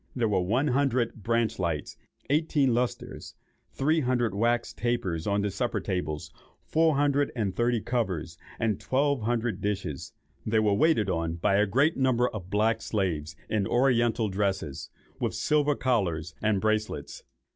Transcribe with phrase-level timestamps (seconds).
[0.15, 1.95] There were one hundred branch lights,
[2.31, 3.35] eighteen lustres,
[3.69, 6.31] three hundred wax tapers on the supper tables,
[6.63, 10.13] four hundred and thirty covers, and twelve hundred dishes.
[10.43, 15.35] They were waited on by a great number of black slaves in oriental dresses, with
[15.35, 17.21] silver collars and bracelets.